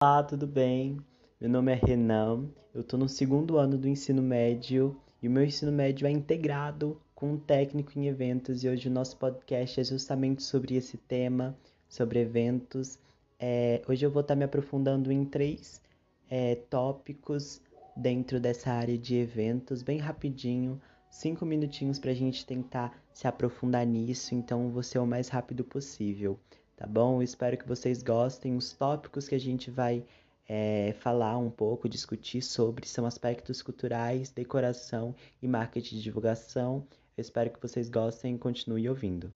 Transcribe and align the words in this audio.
Olá, 0.00 0.22
tudo 0.22 0.46
bem? 0.46 0.96
Meu 1.40 1.50
nome 1.50 1.72
é 1.72 1.74
Renan, 1.74 2.48
eu 2.72 2.82
estou 2.82 2.96
no 2.96 3.08
segundo 3.08 3.58
ano 3.58 3.76
do 3.76 3.88
ensino 3.88 4.22
médio 4.22 4.96
e 5.20 5.26
o 5.26 5.30
meu 5.30 5.44
ensino 5.44 5.72
médio 5.72 6.06
é 6.06 6.10
integrado 6.12 7.02
com 7.16 7.32
um 7.32 7.36
técnico 7.36 7.98
em 7.98 8.06
eventos 8.06 8.62
e 8.62 8.68
hoje 8.68 8.86
o 8.86 8.92
nosso 8.92 9.16
podcast 9.16 9.80
é 9.80 9.82
justamente 9.82 10.44
sobre 10.44 10.76
esse 10.76 10.96
tema, 10.96 11.58
sobre 11.88 12.20
eventos. 12.20 12.96
É, 13.40 13.82
hoje 13.88 14.06
eu 14.06 14.10
vou 14.12 14.20
estar 14.20 14.36
me 14.36 14.44
aprofundando 14.44 15.10
em 15.10 15.24
três 15.24 15.82
é, 16.30 16.54
tópicos 16.54 17.60
dentro 17.96 18.38
dessa 18.38 18.70
área 18.70 18.96
de 18.96 19.16
eventos, 19.16 19.82
bem 19.82 19.98
rapidinho, 19.98 20.80
cinco 21.10 21.44
minutinhos 21.44 21.98
para 21.98 22.12
a 22.12 22.14
gente 22.14 22.46
tentar 22.46 22.96
se 23.12 23.26
aprofundar 23.26 23.84
nisso, 23.84 24.32
então 24.32 24.70
vou 24.70 24.84
ser 24.84 25.00
o 25.00 25.06
mais 25.06 25.28
rápido 25.28 25.64
possível 25.64 26.38
tá 26.78 26.86
bom? 26.86 27.20
Espero 27.20 27.58
que 27.58 27.66
vocês 27.66 28.04
gostem. 28.04 28.56
Os 28.56 28.72
tópicos 28.72 29.26
que 29.26 29.34
a 29.34 29.40
gente 29.40 29.68
vai 29.68 30.04
é, 30.48 30.94
falar 31.00 31.36
um 31.36 31.50
pouco, 31.50 31.88
discutir 31.88 32.40
sobre 32.40 32.86
são 32.86 33.04
aspectos 33.04 33.60
culturais, 33.60 34.30
decoração 34.30 35.12
e 35.42 35.48
marketing 35.48 35.96
de 35.96 36.02
divulgação. 36.02 36.86
Eu 37.16 37.22
espero 37.22 37.50
que 37.50 37.60
vocês 37.60 37.90
gostem 37.90 38.36
e 38.36 38.38
continuem 38.38 38.88
ouvindo. 38.88 39.34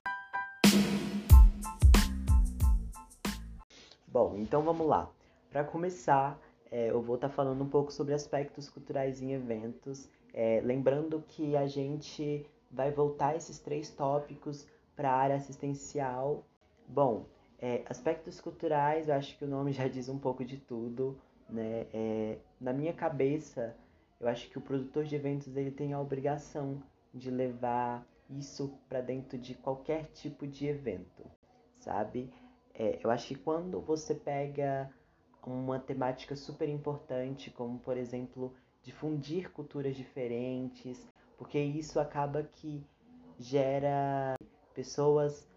Bom, 4.07 4.37
então 4.37 4.63
vamos 4.63 4.87
lá. 4.87 5.11
Para 5.51 5.65
começar, 5.65 6.39
é, 6.71 6.91
eu 6.91 7.03
vou 7.03 7.17
estar 7.17 7.29
tá 7.29 7.35
falando 7.35 7.61
um 7.65 7.69
pouco 7.69 7.93
sobre 7.93 8.15
aspectos 8.15 8.71
culturais 8.71 9.21
em 9.21 9.33
eventos, 9.33 10.09
é, 10.33 10.61
lembrando 10.65 11.21
que 11.27 11.57
a 11.57 11.67
gente 11.67 12.47
vai 12.71 12.93
voltar 12.93 13.35
esses 13.35 13.59
três 13.59 13.91
tópicos 13.91 14.65
para 14.95 15.11
a 15.11 15.17
área 15.17 15.35
assistencial 15.35 16.45
Bom, 16.93 17.25
é, 17.59 17.83
aspectos 17.89 18.39
culturais, 18.39 19.09
eu 19.09 19.15
acho 19.15 19.39
que 19.39 19.47
o 19.47 19.49
nome 19.49 19.73
já 19.73 19.89
diz 19.89 20.11
um 20.11 20.19
pouco 20.19 20.45
de 20.45 20.59
tudo, 20.59 21.19
né? 21.49 21.87
É, 21.91 22.37
na 22.61 22.71
minha 22.71 22.93
cabeça, 22.93 23.75
eu 24.21 24.29
acho 24.29 24.51
que 24.51 24.59
o 24.59 24.61
produtor 24.61 25.05
de 25.05 25.17
eventos 25.17 25.57
ele 25.57 25.71
tem 25.71 25.95
a 25.95 26.01
obrigação 26.01 26.83
de 27.15 27.31
levar 27.31 28.07
isso 28.29 28.79
para 28.91 29.01
dentro 29.01 29.39
de 29.39 29.55
qualquer 29.55 30.05
tipo 30.13 30.47
de 30.47 30.67
evento, 30.67 31.25
sabe? 31.79 32.31
É, 32.75 33.01
eu 33.03 33.11
acho 33.11 33.29
que 33.29 33.37
quando 33.37 33.81
você 33.81 34.15
pega 34.15 34.93
uma 35.47 35.79
temática 35.79 36.37
super 36.37 36.69
importante, 36.69 37.51
como 37.51 37.79
por 37.79 37.97
exemplo 37.97 38.53
difundir 38.83 39.51
culturas 39.51 39.97
diferentes, 39.97 41.09
porque 41.39 41.59
isso 41.59 41.99
acaba 41.99 42.43
que 42.43 42.85
gera 43.39 44.35
pessoas 44.75 45.51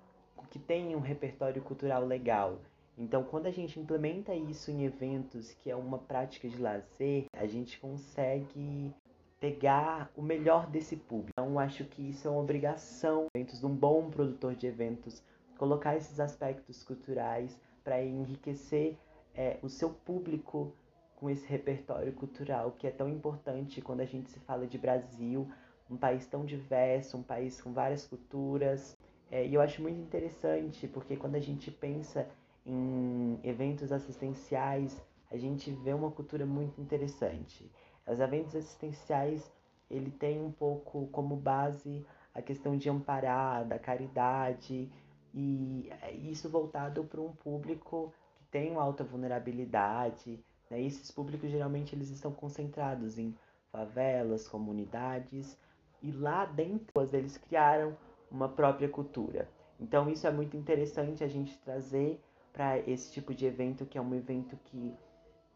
que 0.55 0.59
tem 0.59 0.95
um 0.95 1.01
repertório 1.01 1.61
cultural 1.61 2.05
legal. 2.05 2.61
Então, 2.97 3.25
quando 3.25 3.45
a 3.45 3.51
gente 3.51 3.77
implementa 3.77 4.33
isso 4.33 4.71
em 4.71 4.85
eventos, 4.85 5.51
que 5.51 5.69
é 5.69 5.75
uma 5.75 5.97
prática 5.97 6.47
de 6.47 6.57
lazer, 6.57 7.25
a 7.33 7.45
gente 7.45 7.77
consegue 7.77 8.89
pegar 9.37 10.09
o 10.15 10.21
melhor 10.21 10.67
desse 10.67 10.95
público. 10.95 11.33
Então, 11.37 11.59
acho 11.59 11.83
que 11.83 12.01
isso 12.01 12.25
é 12.25 12.31
uma 12.31 12.39
obrigação 12.39 13.27
eventos 13.35 13.59
de 13.59 13.65
um 13.65 13.75
bom 13.75 14.09
produtor 14.09 14.55
de 14.55 14.65
eventos, 14.65 15.21
colocar 15.57 15.97
esses 15.97 16.21
aspectos 16.21 16.83
culturais 16.83 17.59
para 17.83 18.01
enriquecer 18.01 18.95
é, 19.33 19.57
o 19.61 19.67
seu 19.67 19.89
público 19.89 20.71
com 21.17 21.29
esse 21.29 21.45
repertório 21.45 22.13
cultural 22.13 22.71
que 22.79 22.87
é 22.87 22.91
tão 22.91 23.09
importante 23.09 23.81
quando 23.81 23.99
a 23.99 24.05
gente 24.05 24.29
se 24.29 24.39
fala 24.39 24.65
de 24.65 24.77
Brasil, 24.77 25.51
um 25.91 25.97
país 25.97 26.25
tão 26.27 26.45
diverso, 26.45 27.17
um 27.17 27.23
país 27.23 27.61
com 27.61 27.73
várias 27.73 28.07
culturas, 28.07 28.95
é, 29.31 29.45
e 29.45 29.53
eu 29.53 29.61
acho 29.61 29.81
muito 29.81 29.99
interessante, 29.99 30.87
porque 30.87 31.15
quando 31.15 31.35
a 31.35 31.39
gente 31.39 31.71
pensa 31.71 32.27
em 32.65 33.39
eventos 33.43 33.91
assistenciais, 33.91 35.01
a 35.31 35.37
gente 35.37 35.71
vê 35.71 35.93
uma 35.93 36.11
cultura 36.11 36.45
muito 36.45 36.79
interessante. 36.79 37.69
Os 38.07 38.19
eventos 38.19 38.55
assistenciais, 38.55 39.51
ele 39.89 40.11
tem 40.11 40.41
um 40.41 40.51
pouco 40.51 41.07
como 41.07 41.35
base 41.35 42.05
a 42.33 42.41
questão 42.41 42.77
de 42.77 42.89
amparar, 42.89 43.65
da 43.65 43.79
caridade, 43.79 44.89
e 45.33 45.89
isso 46.23 46.49
voltado 46.49 47.03
para 47.03 47.19
um 47.19 47.31
público 47.31 48.13
que 48.37 48.45
tem 48.45 48.75
alta 48.75 49.03
vulnerabilidade. 49.03 50.39
Né? 50.69 50.81
Esses 50.81 51.11
públicos 51.11 51.49
geralmente 51.49 51.95
eles 51.95 52.09
estão 52.09 52.31
concentrados 52.31 53.17
em 53.17 53.35
favelas, 53.71 54.47
comunidades, 54.47 55.57
e 56.01 56.11
lá 56.11 56.45
dentro 56.45 56.87
eles 57.13 57.37
criaram 57.37 57.97
uma 58.35 58.49
própria 58.49 58.89
cultura. 58.89 59.49
Então 59.79 60.09
isso 60.09 60.27
é 60.27 60.31
muito 60.31 60.57
interessante 60.57 61.23
a 61.23 61.27
gente 61.27 61.57
trazer 61.59 62.21
para 62.51 62.79
esse 62.79 63.11
tipo 63.11 63.33
de 63.33 63.45
evento, 63.45 63.85
que 63.85 63.97
é 63.97 64.01
um 64.01 64.13
evento 64.13 64.57
que 64.65 64.93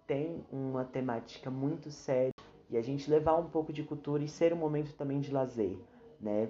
tem 0.07 0.43
uma 0.51 0.83
temática 0.83 1.51
muito 1.51 1.91
séria 1.91 2.33
e 2.69 2.77
a 2.77 2.81
gente 2.81 3.09
levar 3.09 3.35
um 3.35 3.49
pouco 3.49 3.71
de 3.73 3.83
cultura 3.83 4.23
e 4.23 4.27
ser 4.27 4.53
um 4.53 4.57
momento 4.57 4.93
também 4.95 5.19
de 5.19 5.31
lazer, 5.31 5.77
né? 6.19 6.49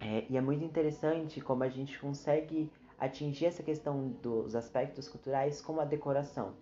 É, 0.00 0.24
e 0.28 0.36
é 0.36 0.40
muito 0.40 0.64
interessante 0.64 1.40
como 1.40 1.62
a 1.62 1.68
gente 1.68 1.98
consegue 1.98 2.70
atingir 2.98 3.46
essa 3.46 3.62
questão 3.62 4.08
dos 4.22 4.54
aspectos 4.54 5.08
culturais 5.08 5.60
com 5.60 5.80
a 5.80 5.84
decoração. 5.84 6.54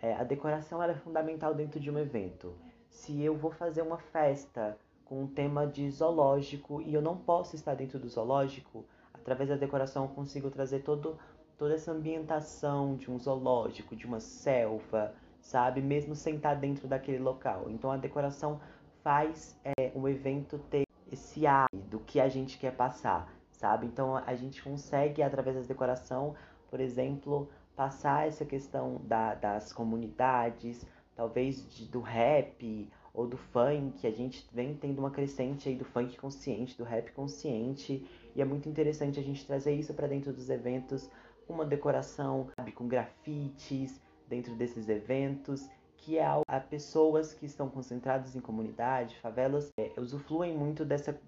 É, 0.00 0.14
a 0.14 0.24
decoração 0.24 0.82
é 0.82 0.94
fundamental 0.94 1.54
dentro 1.54 1.80
de 1.80 1.90
um 1.90 1.98
evento. 1.98 2.54
Se 2.88 3.22
eu 3.22 3.36
vou 3.36 3.50
fazer 3.50 3.82
uma 3.82 3.98
festa 3.98 4.78
com 5.04 5.22
um 5.22 5.26
tema 5.26 5.66
de 5.66 5.90
zoológico 5.90 6.80
e 6.82 6.94
eu 6.94 7.02
não 7.02 7.16
posso 7.16 7.54
estar 7.56 7.74
dentro 7.74 7.98
do 7.98 8.08
zoológico, 8.08 8.84
através 9.12 9.48
da 9.48 9.56
decoração 9.56 10.04
eu 10.04 10.08
consigo 10.10 10.50
trazer 10.50 10.80
todo, 10.80 11.18
toda 11.56 11.74
essa 11.74 11.92
ambientação 11.92 12.96
de 12.96 13.10
um 13.10 13.18
zoológico, 13.18 13.94
de 13.94 14.06
uma 14.06 14.20
selva, 14.20 15.14
sabe? 15.40 15.80
Mesmo 15.80 16.14
sem 16.14 16.36
estar 16.36 16.54
dentro 16.54 16.88
daquele 16.88 17.18
local. 17.18 17.70
Então 17.70 17.90
a 17.90 17.96
decoração 17.96 18.60
faz 19.02 19.58
é, 19.64 19.92
um 19.94 20.08
evento 20.08 20.58
ter 20.70 20.86
esse 21.12 21.46
ar 21.46 21.66
do 21.72 22.00
que 22.00 22.18
a 22.18 22.28
gente 22.28 22.58
quer 22.58 22.74
passar, 22.74 23.32
sabe? 23.52 23.86
Então 23.86 24.16
a 24.16 24.34
gente 24.34 24.62
consegue, 24.62 25.22
através 25.22 25.56
da 25.56 25.62
decoração, 25.62 26.34
por 26.70 26.80
exemplo, 26.80 27.48
passar 27.76 28.26
essa 28.26 28.44
questão 28.44 29.00
da, 29.04 29.34
das 29.34 29.72
comunidades, 29.72 30.86
talvez 31.14 31.68
de, 31.68 31.86
do 31.86 32.00
rap 32.00 32.90
ou 33.14 33.28
do 33.28 33.36
funk, 33.36 34.04
a 34.04 34.10
gente 34.10 34.44
vem 34.52 34.74
tendo 34.74 34.98
uma 34.98 35.10
crescente 35.10 35.68
aí 35.68 35.76
do 35.76 35.84
funk 35.84 36.18
consciente, 36.18 36.76
do 36.76 36.82
rap 36.82 37.12
consciente, 37.12 38.04
e 38.34 38.42
é 38.42 38.44
muito 38.44 38.68
interessante 38.68 39.20
a 39.20 39.22
gente 39.22 39.46
trazer 39.46 39.72
isso 39.72 39.94
para 39.94 40.08
dentro 40.08 40.32
dos 40.32 40.50
eventos, 40.50 41.08
uma 41.48 41.64
decoração, 41.64 42.48
sabe, 42.56 42.72
com 42.72 42.88
grafites 42.88 44.00
dentro 44.28 44.56
desses 44.56 44.88
eventos, 44.88 45.68
que 45.96 46.18
é 46.18 46.26
a 46.26 46.60
pessoas 46.60 47.32
que 47.32 47.46
estão 47.46 47.68
concentradas 47.68 48.34
em 48.34 48.40
comunidade, 48.40 49.16
favelas, 49.20 49.70
é, 49.78 49.92
usufruem 49.96 50.54
muito 50.54 50.84
dessa 50.84 51.18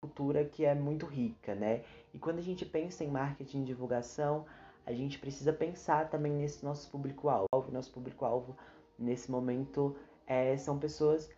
cultura 0.00 0.44
que 0.44 0.64
é 0.64 0.74
muito 0.74 1.06
rica, 1.06 1.54
né? 1.54 1.84
E 2.12 2.18
quando 2.18 2.38
a 2.38 2.42
gente 2.42 2.66
pensa 2.66 3.02
em 3.02 3.08
marketing 3.08 3.62
e 3.62 3.64
divulgação, 3.64 4.44
a 4.84 4.92
gente 4.92 5.18
precisa 5.18 5.52
pensar 5.54 6.10
também 6.10 6.32
nesse 6.32 6.62
nosso 6.64 6.90
público-alvo. 6.90 7.72
Nosso 7.72 7.90
público-alvo 7.90 8.54
nesse 8.98 9.30
momento 9.30 9.96
é, 10.26 10.56
são 10.56 10.78
pessoas 10.78 11.30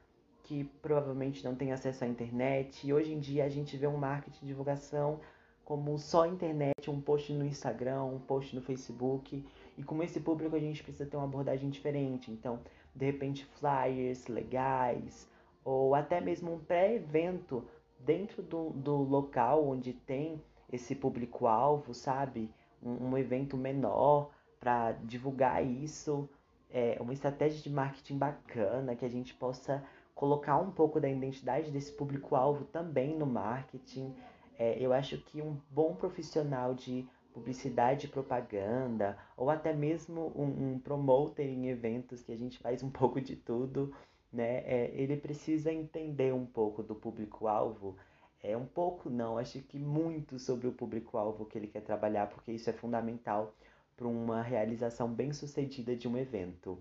que 0.44 0.65
provavelmente 0.81 1.44
não 1.44 1.54
têm 1.54 1.72
acesso 1.72 2.04
à 2.04 2.06
internet. 2.06 2.87
E 2.87 2.93
hoje 2.93 3.12
em 3.12 3.19
dia 3.19 3.44
a 3.44 3.49
gente 3.49 3.76
vê 3.76 3.87
um 3.87 3.97
marketing 3.97 4.41
de 4.41 4.47
divulgação 4.47 5.21
como 5.65 5.99
só 5.99 6.25
internet, 6.25 6.88
um 6.88 6.99
post 6.99 7.31
no 7.34 7.44
Instagram, 7.44 8.04
um 8.04 8.19
post 8.19 8.56
no 8.56 8.62
Facebook. 8.62 9.44
E 9.76 9.82
com 9.82 10.03
esse 10.03 10.19
público 10.19 10.56
a 10.56 10.59
gente 10.59 10.82
precisa 10.82 11.04
ter 11.04 11.19
uma 11.19 11.26
abordagem 11.26 11.69
diferente. 11.69 12.31
Então, 12.31 12.60
de 12.94 13.04
repente, 13.04 13.44
flyers 13.44 14.26
legais, 14.28 15.28
ou 15.62 15.94
até 15.94 16.22
mesmo 16.22 16.55
um 16.55 16.59
pré-evento 16.59 17.62
dentro 18.00 18.43
do, 18.43 18.70
do 18.70 18.97
local 18.97 19.69
onde 19.69 19.93
tem 19.93 20.43
esse 20.72 20.94
público-alvo, 20.94 21.93
sabe? 21.93 22.50
Um, 22.82 23.10
um 23.10 23.19
evento 23.19 23.55
menor 23.55 24.31
para 24.58 24.93
divulgar 24.93 25.62
isso 25.62 26.26
é, 26.70 26.97
uma 27.00 27.12
estratégia 27.12 27.62
de 27.62 27.70
marketing 27.70 28.19
bacana, 28.19 28.94
que 28.94 29.05
a 29.05 29.09
gente 29.09 29.35
possa 29.35 29.82
colocar 30.15 30.59
um 30.59 30.70
pouco 30.70 31.00
da 31.00 31.09
identidade 31.09 31.70
desse 31.70 31.93
público-alvo 31.93 32.65
também 32.65 33.17
no 33.17 33.26
marketing. 33.26 34.15
É, 34.59 34.76
eu 34.79 34.93
acho 34.93 35.19
que 35.19 35.41
um 35.41 35.56
bom 35.70 35.94
profissional 35.94 36.75
de 36.75 37.06
publicidade 37.32 38.06
e 38.06 38.11
propaganda, 38.11 39.17
ou 39.37 39.49
até 39.49 39.73
mesmo 39.73 40.32
um, 40.35 40.73
um 40.73 40.79
promoter 40.79 41.47
em 41.47 41.69
eventos, 41.69 42.23
que 42.23 42.32
a 42.32 42.37
gente 42.37 42.59
faz 42.59 42.82
um 42.82 42.91
pouco 42.91 43.20
de 43.20 43.37
tudo, 43.37 43.94
né? 44.32 44.59
É, 44.67 44.91
ele 44.94 45.17
precisa 45.17 45.73
entender 45.73 46.35
um 46.35 46.44
pouco 46.44 46.82
do 46.82 46.94
público-alvo. 46.94 47.97
É 48.43 48.56
um 48.56 48.67
pouco 48.67 49.09
não, 49.09 49.38
acho 49.38 49.61
que 49.61 49.79
muito 49.79 50.38
sobre 50.38 50.69
o 50.69 50.73
público-alvo 50.73 51.44
que 51.47 51.56
ele 51.56 51.67
quer 51.67 51.81
trabalhar, 51.82 52.29
porque 52.29 52.53
isso 52.53 52.69
é 52.69 52.73
fundamental 52.73 53.55
para 53.98 54.06
uma 54.06 54.40
realização 54.40 55.12
bem 55.12 55.32
sucedida 55.32 55.96
de 55.96 56.06
um 56.06 56.16
evento. 56.16 56.78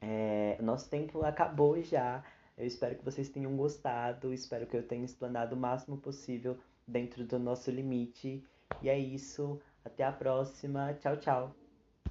É, 0.00 0.56
nosso 0.62 0.88
tempo 0.88 1.22
acabou 1.24 1.82
já. 1.82 2.24
Eu 2.56 2.64
espero 2.64 2.94
que 2.94 3.04
vocês 3.04 3.28
tenham 3.28 3.56
gostado. 3.56 4.32
Espero 4.32 4.66
que 4.66 4.76
eu 4.76 4.86
tenha 4.86 5.04
explanado 5.04 5.56
o 5.56 5.58
máximo 5.58 5.98
possível 5.98 6.56
dentro 6.86 7.24
do 7.24 7.40
nosso 7.40 7.72
limite. 7.72 8.42
E 8.80 8.88
é 8.88 8.96
isso. 8.96 9.60
Até 9.84 10.04
a 10.04 10.12
próxima. 10.12 10.94
Tchau, 10.94 11.16
tchau. 11.16 11.65